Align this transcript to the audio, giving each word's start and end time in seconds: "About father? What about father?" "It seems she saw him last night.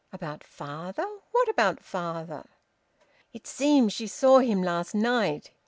"About 0.11 0.43
father? 0.43 1.05
What 1.31 1.47
about 1.47 1.79
father?" 1.79 2.47
"It 3.33 3.45
seems 3.45 3.93
she 3.93 4.07
saw 4.07 4.39
him 4.39 4.63
last 4.63 4.95
night. 4.95 5.51